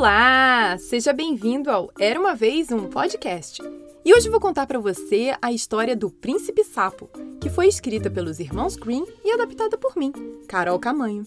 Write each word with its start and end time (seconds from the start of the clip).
Olá! 0.00 0.78
Seja 0.78 1.12
bem-vindo 1.12 1.70
ao 1.70 1.90
Era 2.00 2.18
uma 2.18 2.34
Vez 2.34 2.72
um 2.72 2.88
Podcast. 2.88 3.60
E 4.02 4.14
hoje 4.14 4.30
vou 4.30 4.40
contar 4.40 4.66
para 4.66 4.78
você 4.78 5.36
a 5.42 5.52
história 5.52 5.94
do 5.94 6.08
Príncipe 6.10 6.64
Sapo, 6.64 7.10
que 7.38 7.50
foi 7.50 7.68
escrita 7.68 8.10
pelos 8.10 8.40
irmãos 8.40 8.76
Green 8.76 9.04
e 9.22 9.30
adaptada 9.30 9.76
por 9.76 9.98
mim, 9.98 10.10
Carol 10.48 10.78
Camanho. 10.78 11.26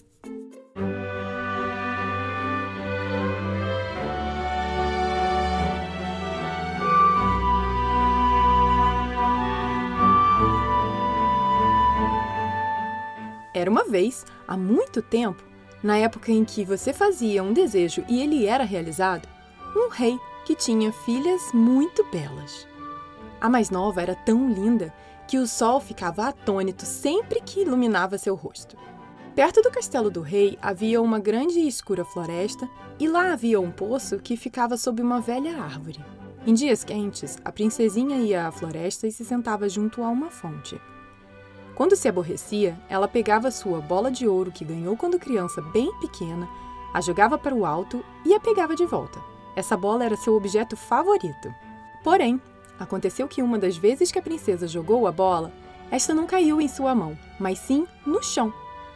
Era 13.54 13.70
uma 13.70 13.84
vez, 13.84 14.26
há 14.48 14.58
muito 14.58 15.00
tempo, 15.00 15.53
na 15.84 15.98
época 15.98 16.32
em 16.32 16.46
que 16.46 16.64
você 16.64 16.94
fazia 16.94 17.44
um 17.44 17.52
desejo 17.52 18.04
e 18.08 18.22
ele 18.22 18.48
era 18.48 18.64
realizado, 18.64 19.28
um 19.76 19.90
rei 19.90 20.18
que 20.46 20.56
tinha 20.56 20.92
filhas 20.92 21.52
muito 21.54 22.04
belas. 22.06 22.68
A 23.42 23.50
mais 23.50 23.70
nova 23.70 24.02
era 24.02 24.16
tão 24.16 24.50
linda 24.50 24.94
que 25.28 25.38
o 25.38 25.46
sol 25.46 25.80
ficava 25.82 26.28
atônito 26.28 26.86
sempre 26.86 27.42
que 27.42 27.62
iluminava 27.62 28.18
seu 28.18 28.36
rosto. 28.36 28.78
Perto 29.36 29.62
do 29.62 29.72
castelo 29.72 30.12
do 30.12 30.22
rei 30.22 30.58
havia 30.62 31.02
uma 31.02 31.20
grande 31.20 31.60
e 31.60 31.68
escura 31.68 32.06
floresta, 32.06 32.70
e 33.00 33.08
lá 33.08 33.34
havia 33.34 33.60
um 33.60 33.72
poço 33.72 34.20
que 34.20 34.38
ficava 34.38 34.78
sob 34.78 35.02
uma 35.02 35.20
velha 35.20 35.58
árvore. 35.58 36.04
Em 36.46 36.54
dias 36.54 36.84
quentes, 36.84 37.38
a 37.44 37.52
princesinha 37.52 38.18
ia 38.18 38.48
à 38.48 38.52
floresta 38.52 39.08
e 39.08 39.12
se 39.12 39.26
sentava 39.26 39.68
junto 39.68 40.04
a 40.04 40.10
uma 40.10 40.30
fonte. 40.30 40.80
Quando 41.76 41.96
se 41.96 42.08
aborrecia, 42.08 42.80
ela 42.88 43.08
pegava 43.08 43.50
sua 43.50 43.82
bola 43.82 44.12
de 44.12 44.28
ouro 44.28 44.52
que 44.52 44.66
ganhou 44.66 44.96
quando 44.96 45.20
criança 45.20 45.62
bem 45.62 45.92
pequena, 46.00 46.48
a 46.94 47.02
jogava 47.02 47.38
para 47.38 47.56
o 47.56 47.66
alto 47.66 48.04
e 48.24 48.34
a 48.34 48.40
pegava 48.40 48.76
de 48.76 48.86
volta. 48.86 49.20
Essa 49.56 49.76
bola 49.76 50.06
era 50.06 50.16
seu 50.16 50.36
objeto 50.36 50.78
favorito. 50.78 51.54
Porém, 52.04 52.40
aconteceu 52.80 53.28
que 53.28 53.42
uma 53.42 53.58
das 53.58 53.76
vezes 53.76 54.12
que 54.12 54.20
a 54.20 54.22
princesa 54.22 54.68
jogou 54.68 55.08
a 55.08 55.12
bola, 55.12 55.52
esta 55.90 56.14
não 56.14 56.28
caiu 56.28 56.62
em 56.62 56.68
sua 56.68 56.94
mão, 56.94 57.18
mas 57.40 57.60
sim 57.60 57.88
no 58.06 58.22
chão, 58.22 58.54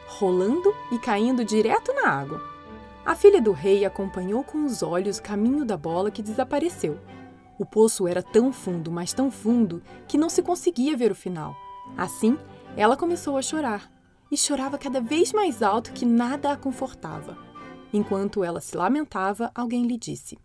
rolando 0.07 0.73
e 0.91 0.99
caindo 0.99 1.43
direto 1.43 1.93
na 1.93 2.09
água. 2.09 2.41
A 3.05 3.15
filha 3.15 3.41
do 3.41 3.51
rei 3.51 3.85
acompanhou 3.85 4.43
com 4.43 4.65
os 4.65 4.83
olhos 4.83 5.17
o 5.17 5.23
caminho 5.23 5.63
da 5.63 5.77
bola 5.77 6.11
que 6.11 6.21
desapareceu. 6.21 6.99
O 7.57 7.65
poço 7.65 8.07
era 8.07 8.21
tão 8.21 8.51
fundo, 8.51 8.91
mas 8.91 9.13
tão 9.13 9.31
fundo, 9.31 9.81
que 10.07 10.17
não 10.17 10.29
se 10.29 10.43
conseguia 10.43 10.95
ver 10.95 11.11
o 11.11 11.15
final. 11.15 11.55
Assim, 11.97 12.37
ela 12.75 12.97
começou 12.97 13.37
a 13.37 13.41
chorar 13.41 13.91
e 14.31 14.37
chorava 14.37 14.77
cada 14.77 14.99
vez 14.99 15.31
mais 15.31 15.61
alto 15.61 15.93
que 15.93 16.05
nada 16.05 16.51
a 16.51 16.57
confortava. 16.57 17.37
Enquanto 17.93 18.43
ela 18.43 18.59
se 18.59 18.75
lamentava, 18.75 19.51
alguém 19.55 19.85
lhe 19.87 19.97
disse: 19.97 20.37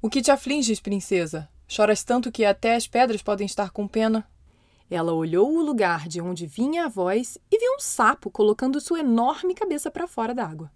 O 0.00 0.08
que 0.08 0.22
te 0.22 0.30
afliges, 0.30 0.80
princesa? 0.80 1.48
Choras 1.68 2.04
tanto 2.04 2.32
que 2.32 2.44
até 2.44 2.74
as 2.74 2.86
pedras 2.86 3.22
podem 3.22 3.46
estar 3.46 3.70
com 3.70 3.86
pena. 3.86 4.26
Ela 4.88 5.12
olhou 5.12 5.52
o 5.52 5.62
lugar 5.62 6.06
de 6.06 6.20
onde 6.20 6.46
vinha 6.46 6.84
a 6.84 6.88
voz 6.88 7.36
e 7.50 7.58
viu 7.58 7.72
um 7.74 7.80
sapo 7.80 8.30
colocando 8.30 8.80
sua 8.80 9.00
enorme 9.00 9.52
cabeça 9.52 9.90
para 9.90 10.06
fora 10.06 10.32
d'água. 10.32 10.70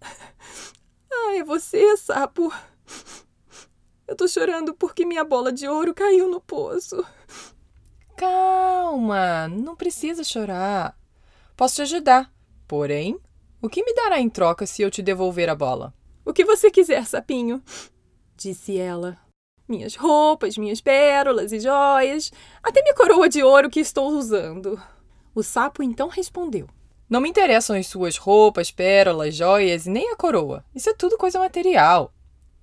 ah, 0.00 1.34
é 1.36 1.42
você, 1.42 1.96
sapo. 1.96 2.52
Eu 4.06 4.16
tô 4.16 4.26
chorando 4.28 4.72
porque 4.74 5.04
minha 5.04 5.24
bola 5.24 5.52
de 5.52 5.68
ouro 5.68 5.92
caiu 5.92 6.28
no 6.28 6.40
poço. 6.40 7.04
Calma, 8.16 8.79
não 8.98 9.76
precisa 9.76 10.24
chorar. 10.24 10.98
Posso 11.56 11.76
te 11.76 11.82
ajudar. 11.82 12.32
Porém, 12.66 13.18
o 13.60 13.68
que 13.68 13.84
me 13.84 13.94
dará 13.94 14.20
em 14.20 14.28
troca 14.28 14.66
se 14.66 14.80
eu 14.80 14.90
te 14.90 15.02
devolver 15.02 15.48
a 15.48 15.54
bola? 15.54 15.92
O 16.24 16.32
que 16.32 16.44
você 16.44 16.70
quiser, 16.70 17.06
sapinho, 17.06 17.62
disse 18.36 18.78
ela. 18.78 19.18
Minhas 19.68 19.94
roupas, 19.94 20.56
minhas 20.56 20.80
pérolas 20.80 21.52
e 21.52 21.60
joias, 21.60 22.32
até 22.62 22.82
minha 22.82 22.94
coroa 22.94 23.28
de 23.28 23.42
ouro 23.42 23.70
que 23.70 23.80
estou 23.80 24.08
usando. 24.10 24.80
O 25.34 25.42
sapo 25.42 25.82
então 25.82 26.08
respondeu: 26.08 26.66
Não 27.08 27.20
me 27.20 27.28
interessam 27.28 27.76
as 27.76 27.86
suas 27.86 28.16
roupas, 28.16 28.70
pérolas, 28.70 29.34
joias 29.34 29.86
e 29.86 29.90
nem 29.90 30.10
a 30.10 30.16
coroa. 30.16 30.64
Isso 30.74 30.90
é 30.90 30.94
tudo 30.94 31.18
coisa 31.18 31.38
material. 31.38 32.12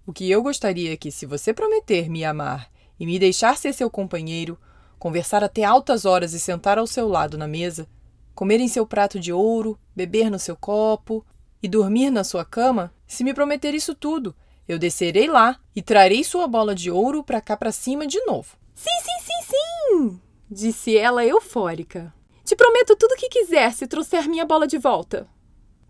O 0.06 0.14
que 0.14 0.30
eu 0.30 0.42
gostaria 0.42 0.94
é 0.94 0.98
que, 0.98 1.12
se 1.12 1.26
você 1.26 1.54
prometer 1.54 2.10
me 2.10 2.26
amar 2.26 2.70
e 3.00 3.06
me 3.06 3.20
deixar 3.20 3.58
ser 3.58 3.74
seu 3.74 3.90
companheiro, 3.90 4.58
conversar 5.00 5.44
até 5.44 5.64
altas 5.64 6.06
horas 6.06 6.34
e 6.34 6.40
sentar 6.40 6.78
ao 6.78 6.88
seu 6.88 7.08
lado 7.08 7.38
na 7.38 7.48
mesa, 7.48 7.88
comer 8.34 8.60
em 8.60 8.68
seu 8.68 8.86
prato 8.86 9.20
de 9.20 9.34
ouro, 9.34 9.80
beber 9.96 10.30
no 10.30 10.40
seu 10.40 10.56
copo 10.56 11.26
e 11.62 11.68
dormir 11.68 12.10
na 12.12 12.24
sua 12.24 12.46
cama, 12.46 12.94
se 13.08 13.24
me 13.24 13.34
prometer 13.34 13.74
isso 13.74 13.96
tudo, 13.96 14.36
eu 14.68 14.78
descerei 14.78 15.28
lá 15.28 15.60
e 15.76 15.82
trarei 15.82 16.24
sua 16.24 16.48
bola 16.48 16.76
de 16.76 16.92
ouro 16.92 17.24
para 17.24 17.42
cá 17.42 17.56
para 17.56 17.72
cima 17.72 18.06
de 18.06 18.20
novo. 18.26 18.58
Sim, 18.76 18.90
sim, 19.02 19.26
sim, 19.26 19.56
sim! 19.56 20.22
disse 20.50 20.98
ela 20.98 21.26
eufórica. 21.26 22.14
Te 22.44 22.56
prometo 22.56 22.96
tudo 22.96 23.14
o 23.14 23.18
que 23.18 23.30
quiser 23.30 23.74
se 23.74 23.88
trouxer 23.88 24.28
minha 24.30 24.46
bola 24.46 24.68
de 24.68 24.78
volta. 24.78 25.28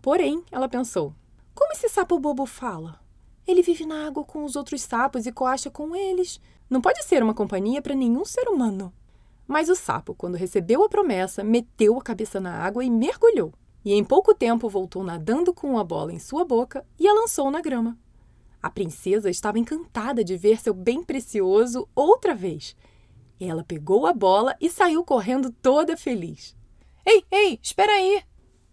Porém, 0.02 0.42
ela 0.50 0.68
pensou: 0.68 1.14
como 1.54 1.72
esse 1.72 1.88
sapo 1.88 2.18
bobo 2.18 2.46
fala? 2.46 3.00
Ele 3.46 3.62
vive 3.62 3.84
na 3.84 4.06
água 4.06 4.24
com 4.24 4.44
os 4.44 4.56
outros 4.56 4.82
sapos 4.82 5.26
e 5.26 5.32
coacha 5.32 5.70
com 5.70 5.94
eles. 5.96 6.40
Não 6.68 6.80
pode 6.80 7.02
ser 7.04 7.22
uma 7.22 7.34
companhia 7.34 7.80
para 7.80 7.94
nenhum 7.94 8.24
ser 8.24 8.48
humano. 8.48 8.92
Mas 9.48 9.70
o 9.70 9.74
sapo, 9.74 10.14
quando 10.14 10.34
recebeu 10.36 10.84
a 10.84 10.90
promessa, 10.90 11.42
meteu 11.42 11.98
a 11.98 12.02
cabeça 12.02 12.38
na 12.38 12.62
água 12.62 12.84
e 12.84 12.90
mergulhou. 12.90 13.54
E 13.82 13.94
em 13.94 14.04
pouco 14.04 14.34
tempo 14.34 14.68
voltou 14.68 15.02
nadando 15.02 15.54
com 15.54 15.78
a 15.78 15.82
bola 15.82 16.12
em 16.12 16.18
sua 16.18 16.44
boca 16.44 16.84
e 17.00 17.08
a 17.08 17.14
lançou 17.14 17.50
na 17.50 17.62
grama. 17.62 17.98
A 18.62 18.68
princesa 18.68 19.30
estava 19.30 19.58
encantada 19.58 20.22
de 20.22 20.36
ver 20.36 20.60
seu 20.60 20.74
bem 20.74 21.02
precioso 21.02 21.88
outra 21.94 22.34
vez. 22.34 22.76
Ela 23.40 23.64
pegou 23.64 24.06
a 24.06 24.12
bola 24.12 24.54
e 24.60 24.68
saiu 24.68 25.02
correndo 25.02 25.50
toda 25.50 25.96
feliz. 25.96 26.54
Ei, 27.06 27.24
ei, 27.30 27.58
espera 27.62 27.90
aí! 27.92 28.22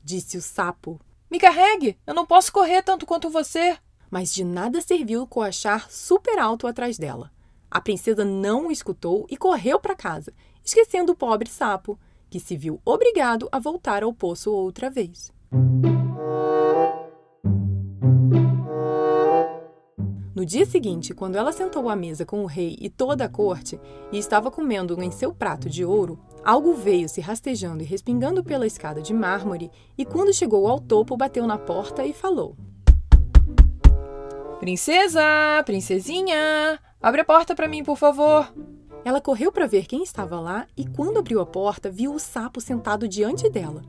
disse 0.04 0.38
o 0.38 0.42
sapo. 0.42 1.00
Me 1.32 1.40
carregue! 1.40 1.98
Eu 2.06 2.14
não 2.14 2.26
posso 2.26 2.52
correr 2.52 2.82
tanto 2.82 3.06
quanto 3.06 3.30
você! 3.30 3.78
Mas 4.12 4.34
de 4.34 4.44
nada 4.44 4.82
serviu 4.82 5.26
coachar 5.26 5.90
super 5.90 6.38
alto 6.38 6.68
atrás 6.68 6.98
dela. 6.98 7.32
A 7.72 7.80
princesa 7.80 8.26
não 8.26 8.68
o 8.68 8.72
escutou 8.72 9.26
e 9.30 9.38
correu 9.38 9.80
para 9.80 9.96
casa, 9.96 10.34
esquecendo 10.66 11.12
o 11.12 11.16
pobre 11.16 11.48
sapo, 11.48 11.98
que 12.30 12.40
se 12.40 12.58
viu 12.58 12.82
obrigado 12.84 13.48
a 13.52 13.60
voltar 13.60 14.04
ao 14.04 14.12
poço 14.12 14.52
outra 14.52 14.90
vez. 14.90 15.32
No 20.36 20.46
dia 20.46 20.66
seguinte, 20.66 21.14
quando 21.14 21.38
ela 21.38 21.54
sentou 21.54 21.88
à 21.88 21.96
mesa 21.96 22.26
com 22.26 22.44
o 22.44 22.46
rei 22.46 22.76
e 22.82 22.90
toda 22.90 23.24
a 23.24 23.30
corte 23.30 23.80
e 24.12 24.18
estava 24.18 24.52
comendo 24.52 25.02
em 25.02 25.10
seu 25.10 25.34
prato 25.34 25.70
de 25.70 25.86
ouro, 25.86 26.20
algo 26.44 26.74
veio 26.74 27.08
se 27.08 27.22
rastejando 27.22 27.82
e 27.82 27.86
respingando 27.86 28.44
pela 28.44 28.68
escada 28.68 29.02
de 29.02 29.14
mármore 29.14 29.72
e, 29.98 30.04
quando 30.04 30.34
chegou 30.34 30.68
ao 30.68 30.82
topo, 30.82 31.16
bateu 31.16 31.48
na 31.48 31.58
porta 31.58 32.06
e 32.06 32.12
falou: 32.12 32.58
Princesa, 34.60 35.24
princesinha, 35.66 36.80
abre 37.02 37.22
a 37.22 37.26
porta 37.26 37.56
para 37.56 37.70
mim, 37.70 37.82
por 37.82 37.96
favor. 37.96 38.52
Ela 39.06 39.22
correu 39.22 39.52
para 39.52 39.68
ver 39.68 39.86
quem 39.86 40.02
estava 40.02 40.40
lá 40.40 40.66
e, 40.76 40.84
quando 40.84 41.20
abriu 41.20 41.40
a 41.40 41.46
porta, 41.46 41.92
viu 41.92 42.16
o 42.16 42.20
sapo 42.20 42.60
sentado 42.60 43.08
diante 43.08 43.48
dela. 43.48 43.84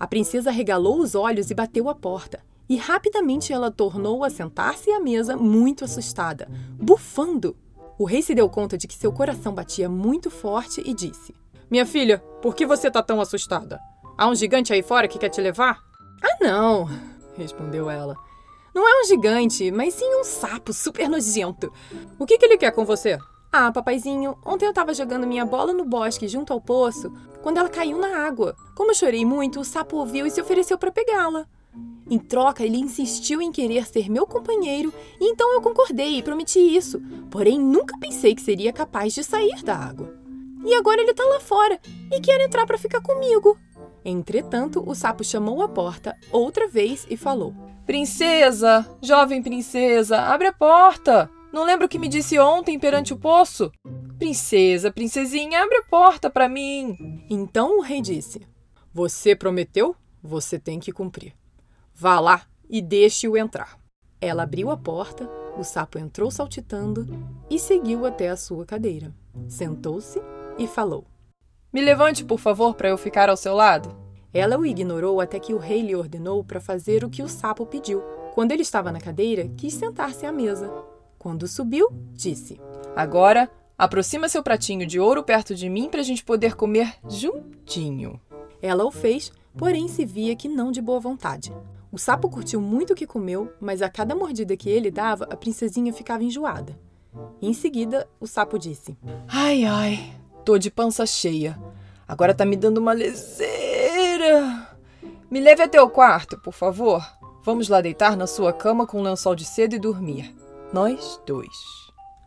A 0.00 0.06
princesa 0.06 0.50
regalou 0.50 1.00
os 1.00 1.14
olhos 1.14 1.50
e 1.50 1.54
bateu 1.54 1.86
a 1.90 1.94
porta. 1.94 2.40
E 2.66 2.78
rapidamente 2.78 3.52
ela 3.52 3.70
tornou 3.70 4.24
a 4.24 4.30
sentar-se 4.30 4.90
à 4.90 4.98
mesa, 4.98 5.36
muito 5.36 5.84
assustada, 5.84 6.48
bufando. 6.80 7.54
O 7.98 8.06
rei 8.06 8.22
se 8.22 8.34
deu 8.34 8.48
conta 8.48 8.78
de 8.78 8.88
que 8.88 8.94
seu 8.94 9.12
coração 9.12 9.52
batia 9.52 9.86
muito 9.86 10.30
forte 10.30 10.82
e 10.82 10.94
disse: 10.94 11.34
Minha 11.70 11.84
filha, 11.84 12.18
por 12.40 12.54
que 12.54 12.64
você 12.64 12.88
está 12.88 13.02
tão 13.02 13.20
assustada? 13.20 13.78
Há 14.16 14.26
um 14.26 14.34
gigante 14.34 14.72
aí 14.72 14.82
fora 14.82 15.06
que 15.06 15.18
quer 15.18 15.28
te 15.28 15.42
levar? 15.42 15.78
Ah, 16.22 16.38
não, 16.40 16.88
respondeu 17.36 17.90
ela. 17.90 18.16
Não 18.74 18.88
é 18.88 19.02
um 19.02 19.06
gigante, 19.06 19.70
mas 19.70 19.92
sim 19.92 20.14
um 20.14 20.24
sapo 20.24 20.72
super 20.72 21.06
nojento. 21.06 21.70
O 22.18 22.24
que, 22.24 22.38
que 22.38 22.46
ele 22.46 22.56
quer 22.56 22.72
com 22.72 22.86
você? 22.86 23.18
Ah, 23.56 23.70
papaizinho, 23.70 24.36
ontem 24.44 24.64
eu 24.64 24.70
estava 24.70 24.92
jogando 24.92 25.28
minha 25.28 25.44
bola 25.44 25.72
no 25.72 25.84
bosque 25.84 26.26
junto 26.26 26.52
ao 26.52 26.60
poço, 26.60 27.12
quando 27.40 27.58
ela 27.58 27.68
caiu 27.68 27.96
na 27.96 28.26
água. 28.26 28.56
Como 28.74 28.90
eu 28.90 28.96
chorei 28.96 29.24
muito, 29.24 29.60
o 29.60 29.64
sapo 29.64 29.96
ouviu 29.96 30.26
e 30.26 30.30
se 30.32 30.40
ofereceu 30.40 30.76
para 30.76 30.90
pegá-la. 30.90 31.46
Em 32.10 32.18
troca, 32.18 32.64
ele 32.64 32.78
insistiu 32.78 33.40
em 33.40 33.52
querer 33.52 33.86
ser 33.86 34.10
meu 34.10 34.26
companheiro, 34.26 34.92
e 35.20 35.30
então 35.30 35.52
eu 35.52 35.60
concordei 35.60 36.18
e 36.18 36.22
prometi 36.22 36.58
isso. 36.58 37.00
Porém, 37.30 37.56
nunca 37.60 37.96
pensei 37.96 38.34
que 38.34 38.42
seria 38.42 38.72
capaz 38.72 39.14
de 39.14 39.22
sair 39.22 39.62
da 39.62 39.76
água. 39.76 40.12
E 40.64 40.74
agora 40.74 41.00
ele 41.00 41.12
está 41.12 41.24
lá 41.24 41.38
fora 41.38 41.78
e 42.10 42.20
quer 42.20 42.40
entrar 42.40 42.66
para 42.66 42.76
ficar 42.76 43.02
comigo. 43.02 43.56
Entretanto, 44.04 44.82
o 44.84 44.96
sapo 44.96 45.22
chamou 45.22 45.62
a 45.62 45.68
porta 45.68 46.16
outra 46.32 46.66
vez 46.66 47.06
e 47.08 47.16
falou: 47.16 47.54
Princesa, 47.86 48.84
jovem 49.00 49.40
princesa, 49.40 50.18
abre 50.22 50.48
a 50.48 50.52
porta! 50.52 51.30
Não 51.54 51.62
lembra 51.62 51.86
o 51.86 51.88
que 51.88 52.00
me 52.00 52.08
disse 52.08 52.36
ontem 52.36 52.80
perante 52.80 53.14
o 53.14 53.16
poço? 53.16 53.70
Princesa, 54.18 54.90
princesinha, 54.90 55.62
abre 55.62 55.76
a 55.76 55.84
porta 55.84 56.28
para 56.28 56.48
mim! 56.48 57.24
Então 57.30 57.78
o 57.78 57.80
rei 57.80 58.02
disse: 58.02 58.40
Você 58.92 59.36
prometeu? 59.36 59.94
Você 60.20 60.58
tem 60.58 60.80
que 60.80 60.90
cumprir. 60.90 61.32
Vá 61.94 62.18
lá 62.18 62.42
e 62.68 62.82
deixe-o 62.82 63.36
entrar. 63.36 63.78
Ela 64.20 64.42
abriu 64.42 64.68
a 64.68 64.76
porta, 64.76 65.30
O 65.56 65.62
sapo 65.62 65.96
entrou 65.96 66.28
saltitando 66.28 67.06
e 67.48 67.56
seguiu 67.56 68.04
até 68.04 68.30
a 68.30 68.36
sua 68.36 68.66
cadeira. 68.66 69.14
Sentou-se 69.46 70.20
e 70.58 70.66
falou: 70.66 71.04
Me 71.72 71.80
levante, 71.80 72.24
por 72.24 72.40
favor, 72.40 72.74
para 72.74 72.88
eu 72.88 72.98
ficar 72.98 73.30
ao 73.30 73.36
seu 73.36 73.54
lado. 73.54 73.96
Ela 74.32 74.58
o 74.58 74.66
ignorou 74.66 75.20
até 75.20 75.38
que 75.38 75.54
o 75.54 75.58
rei 75.58 75.82
lhe 75.82 75.94
ordenou 75.94 76.42
para 76.42 76.60
fazer 76.60 77.04
o 77.04 77.08
que 77.08 77.22
o 77.22 77.28
sapo 77.28 77.64
pediu. 77.64 78.02
Quando 78.34 78.50
ele 78.50 78.62
estava 78.62 78.90
na 78.90 79.00
cadeira, 79.00 79.48
quis 79.56 79.74
sentar-se 79.74 80.26
à 80.26 80.32
mesa. 80.32 80.93
Quando 81.24 81.48
subiu, 81.48 81.88
disse: 82.12 82.60
Agora, 82.94 83.50
aproxima 83.78 84.28
seu 84.28 84.42
pratinho 84.42 84.86
de 84.86 85.00
ouro 85.00 85.22
perto 85.22 85.54
de 85.54 85.70
mim 85.70 85.88
para 85.88 86.00
a 86.00 86.04
gente 86.04 86.22
poder 86.22 86.54
comer 86.54 86.96
juntinho. 87.08 88.20
Ela 88.60 88.84
o 88.84 88.90
fez, 88.90 89.32
porém 89.56 89.88
se 89.88 90.04
via 90.04 90.36
que 90.36 90.50
não 90.50 90.70
de 90.70 90.82
boa 90.82 91.00
vontade. 91.00 91.50
O 91.90 91.96
sapo 91.96 92.28
curtiu 92.28 92.60
muito 92.60 92.92
o 92.92 92.94
que 92.94 93.06
comeu, 93.06 93.50
mas 93.58 93.80
a 93.80 93.88
cada 93.88 94.14
mordida 94.14 94.54
que 94.54 94.68
ele 94.68 94.90
dava, 94.90 95.24
a 95.30 95.34
princesinha 95.34 95.94
ficava 95.94 96.22
enjoada. 96.22 96.78
Em 97.40 97.54
seguida, 97.54 98.06
o 98.20 98.26
sapo 98.26 98.58
disse: 98.58 98.94
Ai, 99.26 99.64
ai, 99.64 100.12
tô 100.44 100.58
de 100.58 100.70
pança 100.70 101.06
cheia. 101.06 101.58
Agora 102.06 102.34
tá 102.34 102.44
me 102.44 102.54
dando 102.54 102.76
uma 102.76 102.92
leseira. 102.92 104.76
Me 105.30 105.40
leve 105.40 105.62
até 105.62 105.80
o 105.80 105.88
quarto, 105.88 106.38
por 106.42 106.52
favor. 106.52 107.02
Vamos 107.42 107.70
lá 107.70 107.80
deitar 107.80 108.14
na 108.14 108.26
sua 108.26 108.52
cama 108.52 108.86
com 108.86 109.00
um 109.00 109.02
lençol 109.02 109.34
de 109.34 109.46
seda 109.46 109.74
e 109.74 109.78
dormir. 109.78 110.43
Nós 110.74 111.20
dois. 111.24 111.56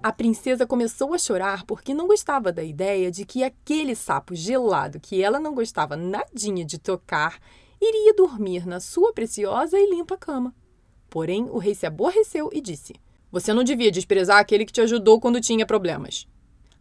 A 0.01 0.09
princesa 0.09 0.65
começou 0.65 1.13
a 1.13 1.17
chorar 1.17 1.65
porque 1.65 1.94
não 1.94 2.07
gostava 2.07 2.49
da 2.49 2.63
ideia 2.63 3.11
de 3.11 3.25
que 3.25 3.44
aquele 3.44 3.94
sapo 3.94 4.33
gelado 4.33 5.01
que 5.01 5.21
ela 5.21 5.38
não 5.38 5.53
gostava 5.53 5.97
nadinha 5.97 6.63
de 6.63 6.77
tocar 6.77 7.41
iria 7.81 8.13
dormir 8.13 8.65
na 8.65 8.79
sua 8.79 9.11
preciosa 9.11 9.77
e 9.77 9.89
limpa 9.89 10.15
cama. 10.15 10.55
Porém, 11.09 11.49
o 11.51 11.57
rei 11.57 11.75
se 11.75 11.85
aborreceu 11.85 12.49
e 12.53 12.61
disse: 12.61 12.95
Você 13.33 13.53
não 13.53 13.65
devia 13.65 13.91
desprezar 13.91 14.39
aquele 14.39 14.65
que 14.65 14.71
te 14.71 14.79
ajudou 14.79 15.19
quando 15.19 15.41
tinha 15.41 15.65
problemas. 15.65 16.25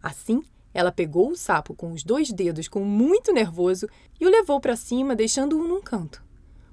Assim, 0.00 0.44
ela 0.72 0.92
pegou 0.92 1.30
o 1.30 1.36
sapo 1.36 1.74
com 1.74 1.90
os 1.90 2.04
dois 2.04 2.32
dedos 2.32 2.68
com 2.68 2.84
muito 2.84 3.32
nervoso 3.32 3.88
e 4.20 4.24
o 4.24 4.30
levou 4.30 4.60
para 4.60 4.76
cima, 4.76 5.16
deixando-o 5.16 5.66
num 5.66 5.82
canto. 5.82 6.22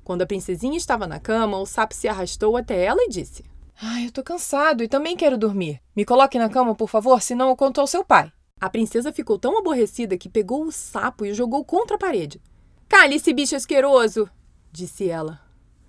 Quando 0.03 0.21
a 0.21 0.27
princesinha 0.27 0.77
estava 0.77 1.07
na 1.07 1.19
cama, 1.19 1.57
o 1.57 1.65
sapo 1.65 1.95
se 1.95 2.07
arrastou 2.07 2.55
até 2.55 2.85
ela 2.85 3.01
e 3.01 3.09
disse: 3.09 3.43
Ai, 3.81 4.07
eu 4.07 4.11
tô 4.11 4.23
cansado 4.23 4.83
e 4.83 4.87
também 4.87 5.17
quero 5.17 5.37
dormir. 5.37 5.81
Me 5.95 6.05
coloque 6.05 6.37
na 6.37 6.49
cama, 6.49 6.75
por 6.75 6.89
favor, 6.89 7.21
senão 7.21 7.49
eu 7.49 7.55
conto 7.55 7.81
ao 7.81 7.87
seu 7.87 8.03
pai. 8.03 8.31
A 8.59 8.69
princesa 8.69 9.11
ficou 9.11 9.37
tão 9.37 9.57
aborrecida 9.57 10.17
que 10.17 10.29
pegou 10.29 10.63
o 10.63 10.71
sapo 10.71 11.25
e 11.25 11.31
o 11.31 11.35
jogou 11.35 11.65
contra 11.65 11.95
a 11.95 11.99
parede. 11.99 12.41
Cale-se, 12.87 13.33
bicho 13.33 13.55
asqueroso! 13.55 14.29
disse 14.71 15.09
ela. 15.09 15.41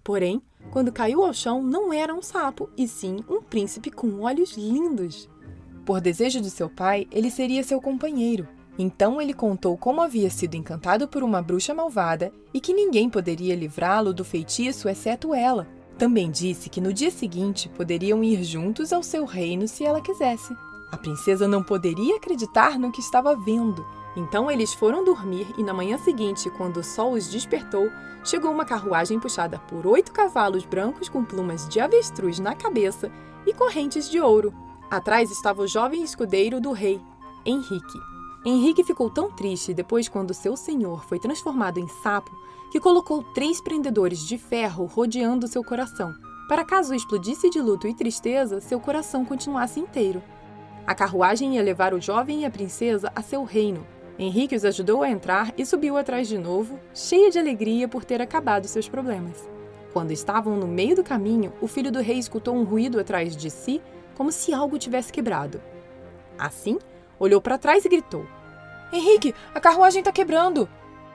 Porém, 0.03 0.43
quando 0.71 0.93
caiu 0.93 1.25
ao 1.25 1.33
chão, 1.33 1.63
não 1.63 1.93
era 1.93 2.15
um 2.15 2.21
sapo, 2.21 2.69
e 2.77 2.87
sim 2.89 3.25
um 3.29 3.41
príncipe 3.41 3.91
com 3.91 4.21
olhos 4.21 4.57
lindos. 4.57 5.29
Por 5.85 6.01
desejo 6.01 6.41
de 6.41 6.51
seu 6.51 6.69
pai, 6.69 7.07
ele 7.11 7.31
seria 7.31 7.63
seu 7.63 7.81
companheiro. 7.81 8.49
Então 8.79 9.21
ele 9.21 9.33
contou 9.33 9.77
como 9.79 10.01
havia 10.01 10.29
sido 10.29 10.57
encantado 10.57 11.07
por 11.07 11.23
uma 11.23 11.41
bruxa 11.41 11.73
malvada 11.73 12.33
e 12.53 12.61
que 12.61 12.75
ninguém 12.75 13.09
poderia 13.09 13.55
livrá-lo 13.55 14.13
do 14.13 14.25
feitiço 14.25 14.89
exceto 14.89 15.33
ela. 15.33 15.69
Também 15.99 16.31
disse 16.31 16.69
que 16.69 16.81
no 16.81 16.93
dia 16.93 17.11
seguinte 17.11 17.69
poderiam 17.69 18.23
ir 18.23 18.43
juntos 18.43 18.93
ao 18.93 19.03
seu 19.03 19.25
reino 19.25 19.69
se 19.69 19.85
ela 19.85 20.01
quisesse. 20.01 20.57
A 20.91 20.97
princesa 20.97 21.49
não 21.49 21.63
poderia 21.63 22.17
acreditar 22.17 22.79
no 22.79 22.93
que 22.93 23.01
estava 23.01 23.37
vendo 23.37 23.85
então 24.17 24.51
eles 24.51 24.73
foram 24.73 25.05
dormir 25.05 25.47
e 25.59 25.63
na 25.63 25.75
manhã 25.75 25.99
seguinte, 25.99 26.49
quando 26.51 26.79
o 26.79 26.85
sol 26.85 27.13
os 27.13 27.29
despertou, 27.29 27.91
chegou 28.23 28.51
uma 28.51 28.65
carruagem 28.65 29.19
puxada 29.19 29.59
por 29.59 29.87
oito 29.87 30.13
cavalos 30.13 30.65
brancos 30.65 31.09
com 31.09 31.25
plumas 31.25 31.69
de 31.69 31.81
avestruz 31.81 32.39
na 32.39 32.55
cabeça 32.55 33.11
e 33.47 33.53
correntes 33.53 34.09
de 34.09 34.21
ouro. 34.21 34.55
Atrás 34.91 35.31
estava 35.31 35.63
o 35.63 35.67
jovem 35.67 36.03
escudeiro 36.03 36.61
do 36.61 36.73
rei, 36.73 37.01
Henrique. 37.45 38.14
Henrique 38.45 38.85
ficou 38.85 39.09
tão 39.09 39.31
triste 39.31 39.73
depois 39.73 40.09
quando 40.09 40.35
seu 40.35 40.57
senhor 40.57 41.05
foi 41.05 41.19
transformado 41.19 41.79
em 41.79 41.89
sapo 41.89 42.31
que 42.71 42.81
colocou 42.81 43.23
três 43.23 43.61
prendedores 43.61 44.27
de 44.27 44.37
ferro 44.37 44.85
rodeando 44.85 45.49
seu 45.49 45.65
coração, 45.65 46.15
para 46.49 46.65
caso 46.65 46.95
explodisse 46.95 47.49
de 47.49 47.61
luto 47.61 47.87
e 47.87 47.95
tristeza, 47.95 48.61
seu 48.61 48.79
coração 48.81 49.25
continuasse 49.25 49.81
inteiro. 49.81 50.23
A 50.87 50.95
carruagem 50.95 51.55
ia 51.55 51.63
levar 51.63 51.95
o 51.95 52.01
jovem 52.01 52.43
e 52.43 52.45
a 52.45 52.51
princesa 52.51 53.11
a 53.15 53.23
seu 53.23 53.45
reino, 53.45 53.87
Henrique 54.17 54.55
os 54.55 54.65
ajudou 54.65 55.03
a 55.03 55.11
entrar 55.11 55.53
e 55.59 55.67
subiu 55.67 55.97
atrás 55.97 56.29
de 56.29 56.39
novo, 56.39 56.79
cheia 56.95 57.31
de 57.31 57.39
alegria 57.39 57.89
por 57.89 58.05
ter 58.05 58.23
acabado 58.23 58.69
seus 58.69 58.89
problemas. 58.89 59.49
Quando 59.93 60.13
estavam 60.13 60.57
no 60.57 60.69
meio 60.69 60.95
do 60.95 61.03
caminho, 61.03 61.53
o 61.61 61.67
filho 61.67 61.91
do 61.91 62.01
rei 62.01 62.19
escutou 62.19 62.55
um 62.55 62.63
ruído 62.63 63.01
atrás 63.01 63.37
de 63.37 63.51
si, 63.51 63.83
como 64.15 64.31
se 64.31 64.53
algo 64.55 64.79
tivesse 64.79 65.13
quebrado. 65.13 65.61
Assim, 66.39 66.79
olhou 67.19 67.41
para 67.41 67.59
trás 67.59 67.85
e 67.85 67.89
gritou: 67.89 68.27
Henrique, 68.93 69.35
a 69.55 69.61
carruagem 69.61 70.01
está 70.01 70.13
quebrando! 70.13 70.69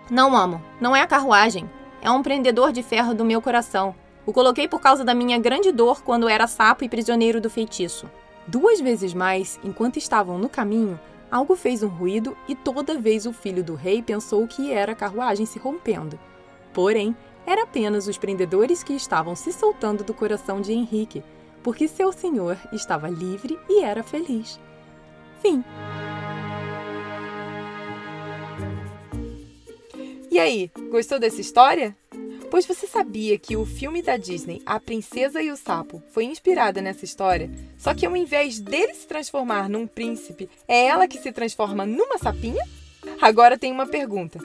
Não, 0.10 0.36
amo, 0.36 0.62
não 0.82 0.96
é 0.96 1.02
a 1.02 1.08
carruagem. 1.08 1.70
É 2.02 2.10
um 2.10 2.24
prendedor 2.24 2.72
de 2.72 2.82
ferro 2.82 3.14
do 3.14 3.26
meu 3.26 3.42
coração. 3.42 3.94
O 4.26 4.34
coloquei 4.34 4.68
por 4.68 4.80
causa 4.80 5.04
da 5.04 5.14
minha 5.14 5.38
grande 5.38 5.72
dor 5.72 6.02
quando 6.04 6.30
era 6.30 6.48
sapo 6.48 6.84
e 6.84 6.90
prisioneiro 6.90 7.42
do 7.42 7.50
feitiço. 7.50 8.10
Duas 8.48 8.80
vezes 8.80 9.14
mais, 9.14 9.60
enquanto 9.64 9.98
estavam 9.98 10.38
no 10.38 10.50
caminho, 10.50 11.00
Algo 11.32 11.56
fez 11.56 11.84
um 11.84 11.88
ruído 11.88 12.36
e 12.48 12.56
toda 12.56 12.98
vez 12.98 13.28
o 13.28 13.34
filho 13.34 13.64
do 13.64 13.76
rei 13.76 14.02
pensou 14.02 14.48
que 14.48 14.72
era 14.72 14.94
a 14.94 14.96
carruagem 14.96 15.46
se 15.46 15.60
rompendo. 15.60 16.20
Porém, 16.74 17.16
era 17.46 17.64
apenas 17.64 18.08
os 18.08 18.18
prendedores 18.18 18.82
que 18.82 18.94
estavam 18.94 19.36
se 19.36 19.54
soltando 19.54 20.04
do 20.04 20.14
coração 20.14 20.60
de 20.60 20.74
Henrique, 20.74 21.24
porque 21.62 21.88
seu 21.88 22.12
senhor 22.12 22.58
estava 22.74 23.08
livre 23.10 23.60
e 23.70 23.84
era 23.84 24.02
feliz. 24.02 24.60
Fim. 25.42 25.64
E 30.32 30.38
aí, 30.38 30.72
gostou 30.90 31.20
dessa 31.20 31.42
história? 31.42 31.96
Pois 32.52 32.66
você 32.66 32.88
sabia 32.88 33.38
que 33.38 33.56
o 33.56 33.66
filme 33.66 34.02
da 34.02 34.18
Disney, 34.18 34.62
A 34.66 34.80
Princesa 34.80 35.42
e 35.42 35.52
o 35.52 35.58
Sapo, 35.58 36.02
foi 36.12 36.26
inspirada 36.26 36.82
nessa 36.82 37.06
história? 37.06 37.50
Só 37.78 37.94
que 37.94 38.06
ao 38.06 38.16
invés 38.16 38.60
dele 38.60 38.94
se 38.94 39.08
transformar 39.08 39.70
num 39.70 39.86
príncipe, 39.86 40.50
é 40.68 40.86
ela 40.86 41.08
que 41.08 41.20
se 41.20 41.32
transforma 41.32 41.86
numa 41.86 42.18
sapinha? 42.18 42.64
Agora 43.22 43.58
tem 43.58 43.72
uma 43.72 43.86
pergunta. 43.86 44.40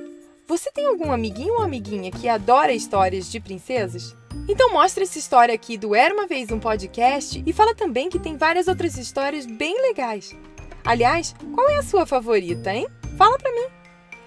Você 0.46 0.70
tem 0.70 0.87
algum 0.87 1.10
amiguinho 1.10 1.55
ou 1.55 1.63
amiguinha 1.63 2.10
que 2.10 2.29
adora 2.29 2.72
histórias 2.72 3.31
de 3.31 3.41
princesas? 3.41 4.15
Então 4.46 4.72
mostra 4.72 5.03
essa 5.03 5.19
história 5.19 5.55
aqui 5.55 5.79
do 5.79 5.94
Era 5.94 6.13
Uma 6.13 6.27
Vez 6.27 6.51
um 6.51 6.60
Podcast 6.60 7.43
e 7.46 7.53
fala 7.53 7.74
também 7.74 8.10
que 8.10 8.19
tem 8.19 8.36
várias 8.36 8.69
outras 8.69 8.98
histórias 8.98 9.46
bem 9.46 9.81
legais. 9.81 10.36
Aliás, 10.84 11.34
qual 11.55 11.69
é 11.70 11.79
a 11.79 11.82
sua 11.82 12.05
favorita, 12.06 12.72
hein? 12.72 12.86
Fala 13.17 13.38
pra 13.38 13.50
mim! 13.53 13.67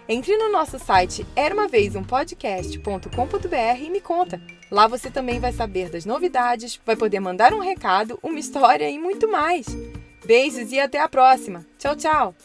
Entre 0.09 0.37
no 0.37 0.51
nosso 0.51 0.79
site 0.79 1.25
era 1.35 1.53
uma 1.53 1.67
vez 1.67 1.95
um 1.95 2.03
podcast.com.br 2.03 3.81
e 3.81 3.89
me 3.89 3.99
conta. 3.99 4.41
Lá 4.71 4.87
você 4.87 5.11
também 5.11 5.39
vai 5.39 5.51
saber 5.51 5.89
das 5.89 6.05
novidades, 6.05 6.79
vai 6.85 6.95
poder 6.95 7.19
mandar 7.19 7.53
um 7.53 7.59
recado, 7.59 8.17
uma 8.23 8.39
história 8.39 8.89
e 8.89 8.97
muito 8.97 9.29
mais. 9.29 9.67
Beijos 10.25 10.71
e 10.71 10.79
até 10.79 10.99
a 11.01 11.09
próxima. 11.09 11.65
Tchau, 11.77 11.95
tchau. 11.95 12.35